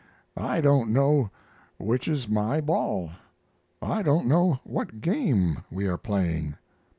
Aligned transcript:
I 0.35 0.61
don't 0.61 0.89
know 0.91 1.29
which 1.77 2.07
is 2.07 2.27
my 2.27 2.59
ball. 2.59 3.11
I 3.83 4.01
don't 4.01 4.25
know 4.25 4.59
what 4.63 4.99
game 4.99 5.63
we 5.69 5.85
are 5.85 5.99
playing." 5.99 6.55